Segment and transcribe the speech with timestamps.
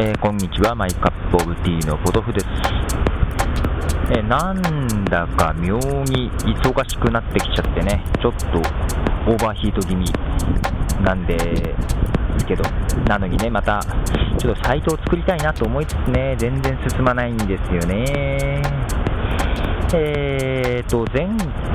[0.00, 2.46] えーこんにちは、マイカップオブティーのポトフです。
[4.12, 8.58] えーなんだか妙に忙しくなってきちゃってね、ちょっと
[9.28, 10.06] オーバーヒート気味
[11.02, 11.36] なんで
[12.38, 12.62] すけど、
[13.08, 13.80] なのにね、また
[14.38, 18.62] ちょっとサイトを作りたいなと思いつつね、全然進まないんですよね。
[19.94, 21.26] えーと、前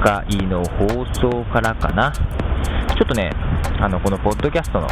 [0.02, 3.32] 回の放送からかな、ちょっとね、
[3.80, 4.88] あのこのポッドキャストの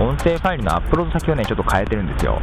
[0.00, 2.40] 音声ファイルのアップロード先をね、ちょっと変えてるんですよ。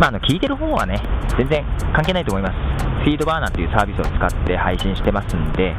[0.00, 1.00] まあ、あの聞いてる方はね、
[1.36, 2.54] 全然関係ないと思います。
[3.04, 5.74] フィードバーナーっていうサービスを使って配信してますんで、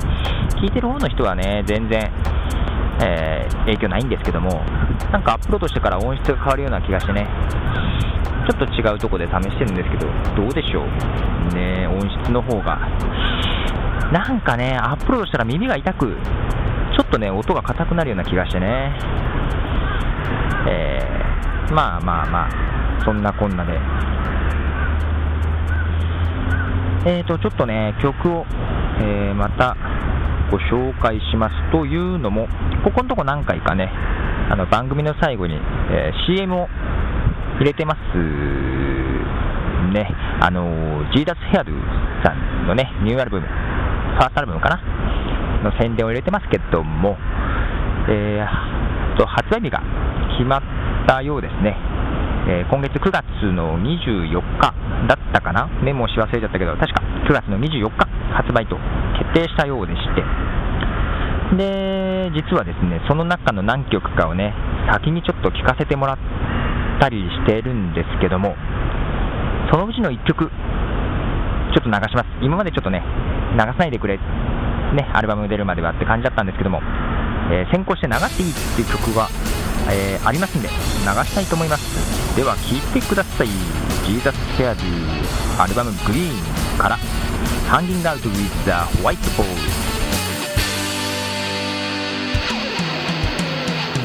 [0.62, 2.12] 聞いてる方の人はね、全然、
[3.02, 4.50] えー影響ないんですけども、
[5.12, 7.28] なんかアップロードしてから音質が変わるような気がしてね、
[8.50, 12.80] ちょっと違うとこで試してるんですけど、どうでしょう、ね、音質の方が。
[14.12, 16.18] なんかね、アップロードしたら耳が痛く、
[17.00, 18.94] ちょっとね、音が硬くなるような気がしてね、
[20.68, 23.72] えーまあまあまあ、そんなこんなで、
[27.10, 28.46] えーと、ちょっとね、曲を、
[29.00, 29.78] えーまた
[30.52, 32.50] ご紹介しますというのも、
[32.84, 33.90] ここのとこ何回かね、
[34.52, 36.68] あの番組の最後に、えー CM を
[37.60, 38.00] 入れてます
[39.94, 40.06] ね、
[40.42, 41.76] あのジーダスヘアドゥ
[42.26, 44.82] さんのね、ニューアルバム、ファーストアルバムかな、
[45.64, 47.18] の宣伝を入れてますけども、
[48.08, 49.82] えーと発売日が
[50.38, 50.62] 決まっ
[51.06, 51.76] たようですね、
[52.48, 54.74] えー今月9月の24日
[55.08, 58.78] だったかな、メモし忘れちゃったけど、確か9月の24日発売と
[59.18, 60.24] 決定したようでして、
[61.58, 64.54] で実はですねその中の何曲かをね、
[64.92, 66.18] 先にちょっと聴かせてもらっ
[67.02, 68.56] たりしてるんですけども、
[69.72, 70.52] そのうちの1曲、ちょ
[71.82, 73.04] っと流します、今までちょっとね、
[73.54, 74.20] 流さないでくれ、
[74.94, 76.82] ね、アルバム出るまではって感じだったんですけども、
[77.52, 79.30] えー先行して流していいっていう曲は、
[79.92, 80.74] えーありますんで、流
[81.26, 82.36] したいと思います。
[82.36, 83.48] では聴いてください。
[84.10, 86.98] Jesus Hair Do アルバムグリーンから
[87.70, 88.72] Hanging Out with the
[89.04, 89.46] White Balls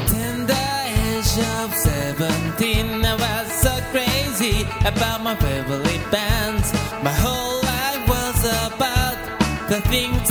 [0.06, 6.72] Tender age of 17 I was so crazy about my favorite bands
[7.02, 9.16] My whole life was about
[9.68, 10.30] the things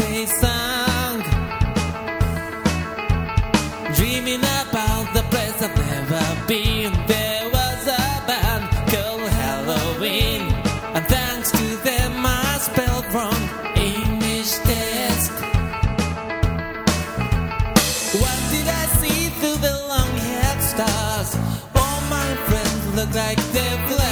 [23.14, 24.03] like they've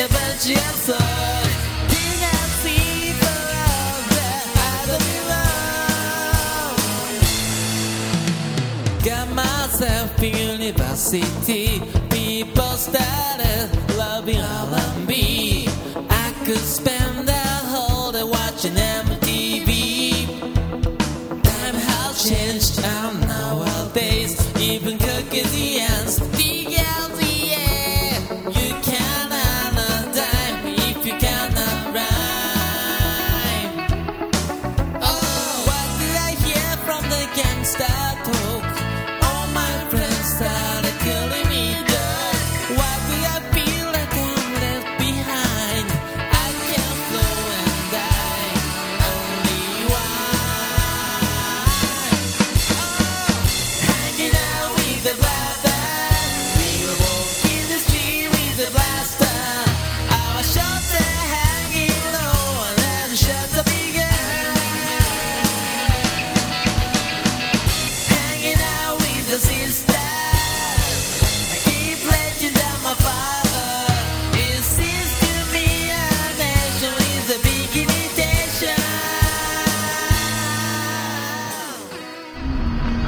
[0.00, 1.44] about yourself.
[1.88, 3.28] Do not see the.
[9.04, 13.29] Got myself university, people style.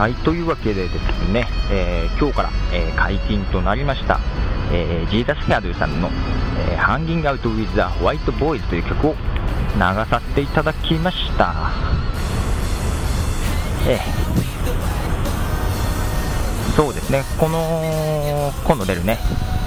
[0.02, 4.18] はい、というわけでですね、えー今日から、えー解禁となりました、
[4.72, 6.10] えー、 Jesus Hairdo さんの、
[6.58, 9.14] えー、Hanging Out with the White Boys という曲を
[9.76, 11.70] 流させていただきました。
[13.86, 14.22] えー
[16.74, 19.20] そうですね、この、今度出るね、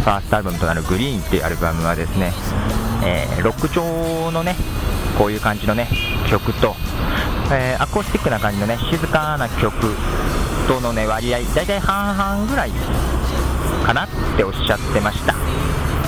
[0.04, 2.34] ファーストアルバムとなる Green っていうアルバムはですね、
[3.06, 4.58] えーロック調のね、
[5.18, 5.88] こういう感じのね、
[6.30, 6.76] 曲と、
[7.52, 9.74] えーアコースティックな感じのね、静かな曲
[10.68, 12.72] とのね、割合、大体半々ぐらい
[13.86, 15.34] かなっておっしゃってました。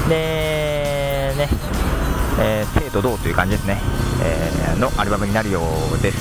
[0.09, 1.49] で、ね、
[2.39, 3.79] えー生と同という感じですね、
[4.23, 5.61] えーのアルバムになるよ
[5.93, 6.17] うです。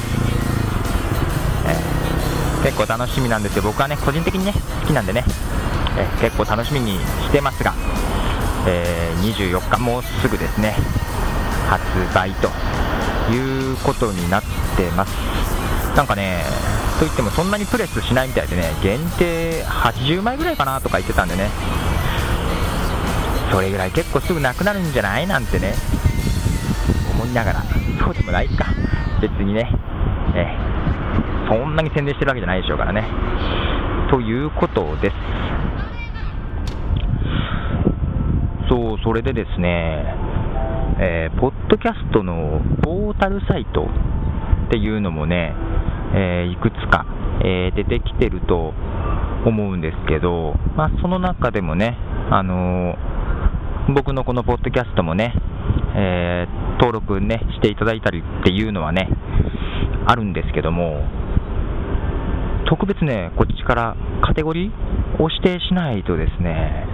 [1.66, 1.96] えー
[2.62, 5.24] 結構楽しみなんですよ、僕はね、個人的にね、好きなんでね、
[5.96, 7.72] え結構楽しみにしてますが、
[8.66, 10.74] え24日、もうすぐですね、
[11.70, 11.84] 発
[12.14, 12.50] 売と
[13.32, 14.42] いうことになっ
[14.76, 15.12] てます。
[15.96, 16.42] なんかね、
[16.98, 21.48] といってもそんなにプレスしないみたいでね、限定80枚ぐらいかなとか言ってたんでね、
[23.50, 25.74] それぐらい結構すぐなくなるんじゃないなんてね、
[27.12, 27.62] 思いながら、
[28.04, 28.66] そうでもないか、
[29.20, 29.70] 別にね、
[30.34, 30.76] え
[31.48, 33.04] そんなに宣伝してるわけじゃないでしょうからね。
[34.10, 35.16] ということです。
[38.68, 40.25] そう、それでですね、
[40.98, 45.54] えーポッドキャストのポータルサイトっていうのもね、
[46.14, 47.04] えーいくつか、
[47.44, 48.72] えー出てきてると
[49.44, 51.96] 思うんですけど、まあ、その中でもね、
[52.30, 52.96] あの
[53.94, 55.34] 僕のこのポッドキャストもね、
[55.94, 56.46] え
[56.80, 59.08] 登録ね、していただいたりっていうのはね、
[60.06, 61.04] あるんですけども、
[62.66, 66.86] 特別ね、こっちからカテゴリーを指定しないとですね、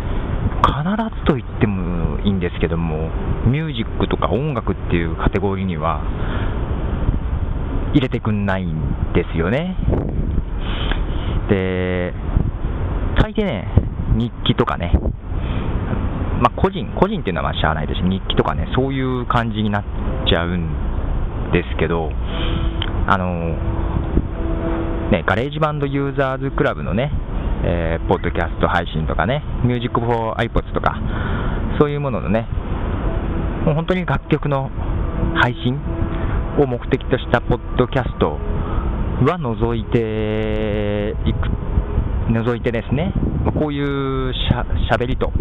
[0.62, 3.10] 必ずと言ってもいいんですけども、
[3.46, 6.02] ミュージックとか音楽っていうカテゴリーには
[7.92, 9.76] 入れてくんないんですよね。
[11.48, 12.14] で、
[13.20, 13.68] 大抵ね、
[14.16, 14.92] 日記とかね、
[16.40, 19.84] まあ、個人、個人っていうのはしゃあないですし、日記とかね、そういう感じになっ
[20.28, 22.10] ちゃうんですけど、
[23.06, 23.56] あの
[25.10, 27.12] ね、 GarageBand Users Club のね、
[27.64, 30.98] えーポッドキャスト配信とかね、 Music for iPods とか、
[31.78, 32.46] そういうもののね、
[33.64, 34.70] もう本当に楽曲の
[35.40, 35.78] 配信
[36.58, 38.38] を目的としたポッドキャスト
[39.30, 41.48] は除いていく、
[42.32, 43.12] 除いてですね、
[43.44, 45.32] まこういうしゃしゃべりと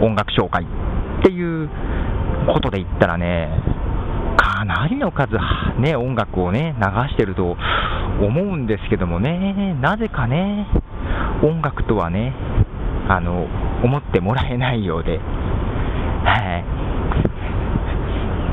[0.00, 1.68] 音楽紹介っていう
[2.52, 3.48] ことで言ったらね、
[4.36, 5.32] かなりの数、
[5.80, 7.56] ね、音楽をね、流してると
[8.20, 10.68] 思うんですけどもね、なぜかね、
[11.42, 12.32] 音楽とはね、
[13.08, 13.46] あの、
[13.84, 16.64] 思ってもらえないようで、は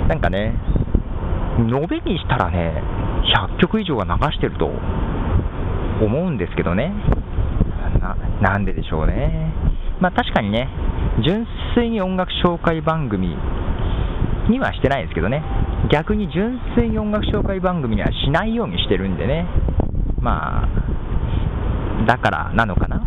[0.05, 0.09] い。
[0.09, 0.53] なんかね、
[1.59, 2.81] 延べにしたらね、
[3.55, 6.93] 100曲以上は流してると思うんですけどね、
[7.99, 9.53] ななんででしょうね。
[9.99, 10.69] まあ確かにね、
[11.23, 11.45] 純
[11.75, 13.35] 粋に音楽紹介番組
[14.49, 15.43] にはしてないですけどね、
[15.91, 19.45] 逆に純粋に音楽紹介番組にはしないようにしてるんでね、
[20.21, 20.88] まあ、
[22.07, 23.01] だからなのかな？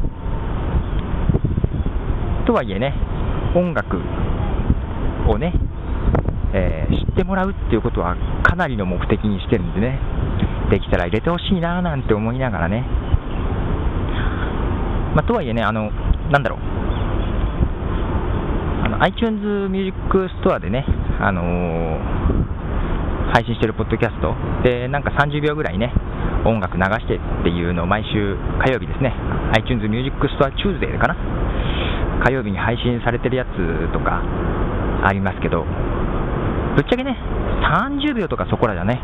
[2.46, 2.94] とはいえね、
[3.54, 4.00] 音楽
[5.28, 5.54] をね、
[6.52, 9.98] えー知ってもらうっていうことはかなりの目的にしてるんでね、
[10.70, 12.86] できたら入れてほしいなーなんて思いながらね、
[15.14, 15.90] まあ、とはいえね、あの、
[16.30, 16.58] なんだろう、
[18.84, 20.86] あの iTunes Music Store でね、
[21.20, 22.02] あのー
[23.34, 25.90] 配信してるポッドキャストで、なんか30秒ぐらいね、
[26.44, 29.14] 音楽流してっていうのを毎週火曜日ですね、
[29.54, 31.16] iTunes Music Store Tuesday かな、
[32.24, 34.22] 火曜日に配信されてるやつとか
[35.04, 35.64] ありますけど、
[36.74, 37.16] ぶっちゃけね、
[37.62, 39.00] 30秒とかそこらじゃね、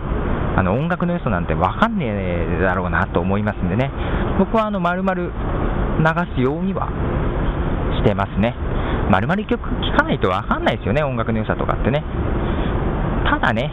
[0.56, 3.90] あの音楽の良さなんてわかんねえだろうなと思いますんでね、
[4.38, 5.30] 僕はあの丸々流
[6.34, 6.88] すようには
[7.98, 8.54] してますね。
[9.10, 12.04] 丸々曲聴かないとわかんないですよね、音楽の良さとかってね。
[13.24, 13.72] ただね、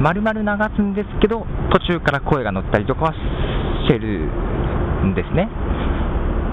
[0.00, 4.28] 丸々流すんですけど、途中から声が乗ったりとかはしてる
[5.04, 5.48] んですね。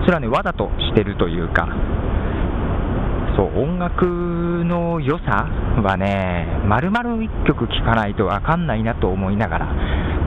[0.06, 1.68] それはね、わざとしてるというか、
[3.36, 4.06] そう、音楽
[4.66, 5.48] の良さ
[5.82, 9.68] はね、丸々一曲聴かないとわかんないなと思いながら、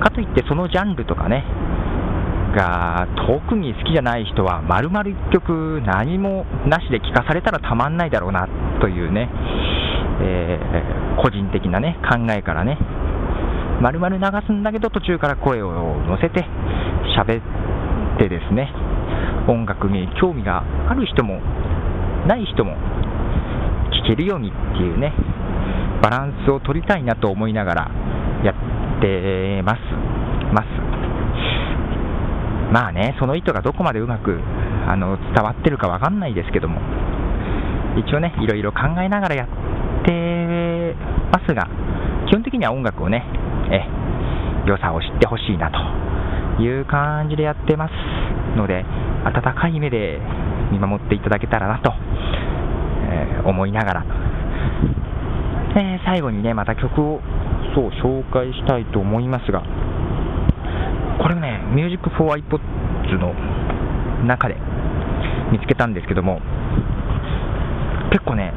[0.03, 1.45] かといってそのジャンルとかね、
[2.57, 8.49] が特に好きじゃない人は、丸々一曲何もなしで聴かされたらたまんないだろうな
[8.81, 9.29] というね、
[10.21, 12.79] えー個人的なね、考えからね、
[13.81, 16.45] 丸々流すんだけど途中から声を乗せて
[17.19, 18.73] 喋ってですね、
[19.49, 21.41] 音楽に興味がある人も
[22.27, 22.77] ない人も
[24.03, 25.13] 聴けるようにっていうね、
[26.03, 27.91] バランスを取りたいなと思いながら
[28.45, 28.55] やっ
[29.01, 29.81] てます。
[30.53, 30.67] ます。
[32.73, 34.41] まあね、その意図がどこまでうまく
[34.89, 36.81] あの伝わってるかわかんないですけども、
[37.97, 40.95] 一応ね、いろいろ考えながらやって
[41.33, 41.69] ますが、
[42.29, 43.25] 基本的には音楽をね、
[43.71, 43.83] え
[44.67, 47.93] 良さを知ってほしいなという感じでやってます
[48.57, 48.85] ので、
[49.25, 50.21] 温かい目で
[50.73, 51.93] 見守っていただけたらなと
[53.09, 54.05] えー思いながら、
[55.77, 57.21] えー最後にね、また曲を
[57.75, 59.63] そう紹介したいと思いますが、
[61.23, 62.61] これをね、Music for iPods
[63.19, 63.35] の
[64.27, 64.57] 中で
[65.53, 66.41] 見つけたんですけども、
[68.11, 68.53] 結構ね、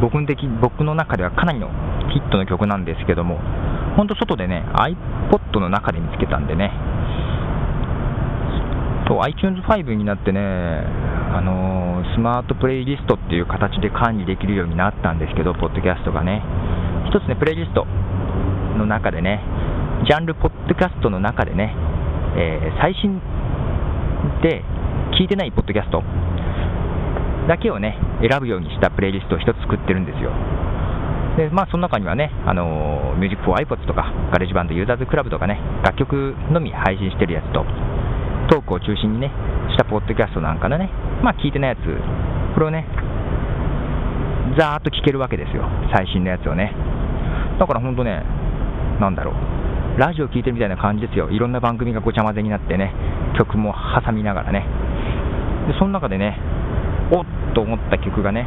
[0.00, 1.68] 僕的僕の中ではかなりの
[2.12, 3.38] ヒットの曲なんですけども、
[3.96, 6.72] 本当、外でね、iPod の中で見つけたんでね、
[9.10, 16.42] そう iTunes5 になってね、あのースマートプレイリストっていう形で管理できるようになったんですけど、ポッドキャストがね、
[17.10, 17.84] 一つね、プレイリスト
[18.78, 19.42] の中でね、
[20.06, 21.74] ジャンルポッドキャストの中でね、
[22.36, 23.20] えー最新
[24.42, 24.62] で
[25.18, 26.02] 聞いてないポッドキャスト
[27.48, 30.30] だけをね、選ぶようにしたプレイリストを一つ作ってるんですよ。
[31.36, 37.64] で、まあ、その中にはね、あのー、Music for iPods とか、 GarageBand Users Club とかね、楽曲のみ配信してるやつと、
[38.50, 39.30] トークを中心にね、
[39.70, 40.90] したポッドキャストなんかのね、
[41.22, 41.80] まあ、聞いてないやつ、
[42.54, 42.86] これをね、
[44.58, 46.74] ざーっと聞けるわけですよ、最新のやつをね。
[47.58, 48.24] だから本当ね、
[49.00, 49.34] なんだろう、
[50.00, 52.92] ラジオ聞いてるみたいな感じですよ、いろんな番組がごちゃ混ぜになってね、
[53.38, 54.66] 曲も挟みながらね。
[55.68, 56.38] で、その中でね、
[57.12, 58.46] おっと思った曲がね、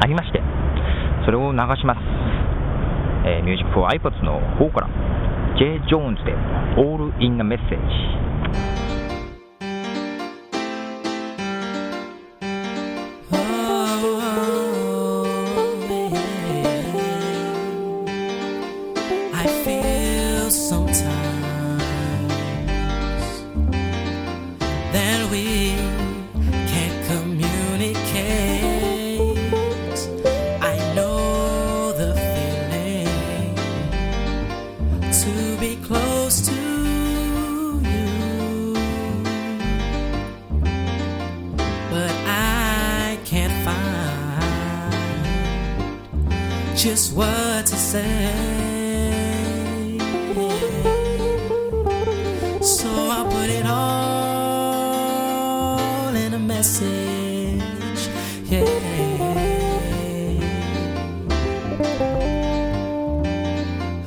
[0.00, 0.40] ありまして、
[1.26, 2.00] それを流します。
[3.26, 4.88] えー、Music for iPods の方から、
[5.58, 5.80] J.
[5.90, 6.32] Jones で
[6.76, 8.16] All in a Message。
[20.48, 21.02] Sometimes
[24.92, 25.95] that we
[47.12, 48.32] what to say.
[52.62, 54.56] So I'll put it all
[56.14, 58.08] in a message.
[58.44, 58.64] Yeah.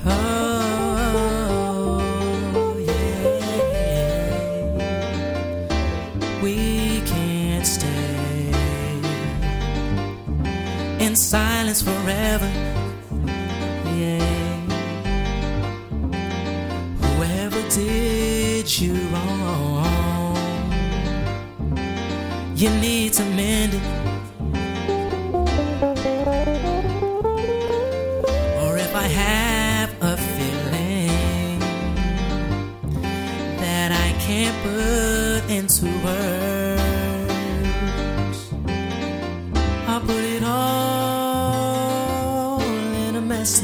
[0.06, 1.48] Oh,
[2.79, 3.34] yeah.
[6.41, 8.51] We can't stay
[11.00, 12.51] in silence forever.
[13.12, 14.60] Yeah.
[17.01, 20.36] Whoever did you wrong,
[22.56, 23.82] you need to mend it.
[28.62, 31.60] Or if I have a feeling
[33.58, 36.28] that I can't put into words,
[43.51, 43.63] I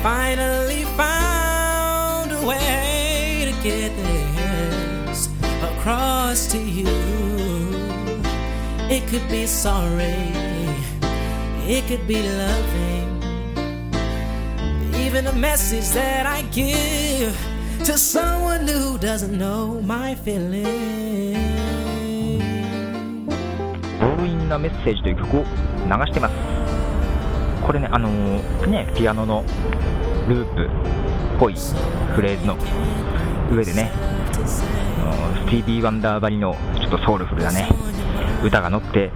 [0.00, 5.28] finally found a way to get this
[5.60, 6.86] across to you.
[8.88, 10.30] It could be sorry,
[11.66, 13.22] it could be loving.
[14.94, 17.36] Even a message that I give
[17.86, 21.03] to someone who doesn't know my feelings.
[24.24, 26.34] All in a Message という曲を流してます。
[27.62, 29.44] これね、あのーね、ピアノの
[30.26, 30.68] ループっ
[31.38, 31.54] ぽい
[32.14, 32.56] フレーズの
[33.52, 33.92] 上でね、
[34.32, 34.62] ス
[35.46, 37.68] ティービー・ワンダーばりのちょっとソウルフルなね、
[38.42, 39.10] 歌が乗って、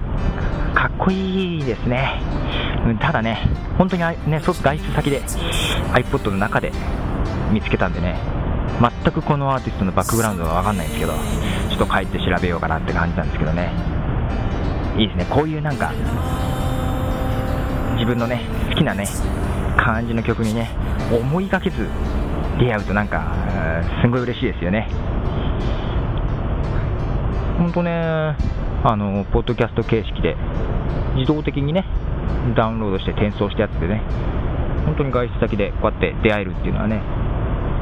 [0.75, 2.21] かっこいいですね。
[2.87, 3.49] うんただね、
[3.79, 5.23] 本当にね、外出先で
[5.95, 6.71] iPod の中で
[7.51, 8.19] 見つけたんでね、
[9.03, 11.15] 全くこのアーティストのバックグラウンドはわかんないんですけど、
[11.71, 13.73] ちょっと帰って調べようかなって感じなんですけどね。
[14.99, 15.93] いいですね、こういうなんか、
[17.95, 19.07] 自分のね、好きなね、
[19.77, 20.71] 感じの曲にね、
[21.13, 21.87] 思いがけず
[22.59, 24.89] 出会うとなんか、うんすごい嬉しいですよね。
[27.59, 30.37] 本当ね、あの、ポッドキャスト形式で、
[31.15, 31.85] 自動的にね、
[32.57, 34.03] ダウンロードして転送したやつでね、
[34.85, 37.01] 本当に外出先でこうやって出会えるっていうのはね、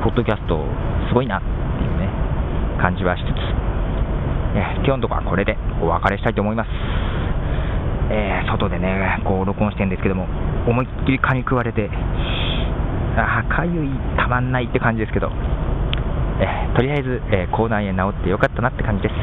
[0.04, 0.62] ポッドキャスト
[1.08, 1.46] すごいなって
[1.82, 2.10] いうね、
[2.78, 3.66] 感じはしつつ、
[4.84, 7.05] 今日のところはこれでお別れしたいと思います。
[8.10, 10.26] えー外でね、こう録音してるんですけども、
[10.68, 11.90] 思いっきり蚊に食われて、
[13.16, 15.30] あかゆい、たまんないって感じですけど、
[16.40, 19.14] えーとりあえず、えー口内炎治ってよかったなって感じです。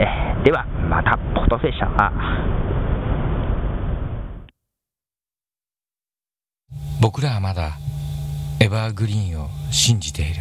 [0.00, 2.12] えーでは、また、ポトセシャー。
[7.00, 7.78] 僕らはまだ
[8.60, 10.40] エバーグリーンを信じている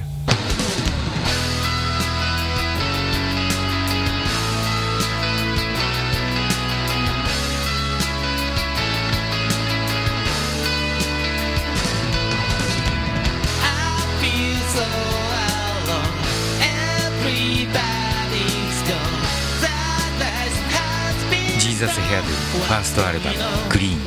[21.87, 23.37] ザスヘアドゥファーストアルバム
[23.71, 23.99] 「グリーン」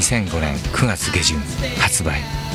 [0.00, 1.38] 2005年9月下旬
[1.78, 2.47] 発売。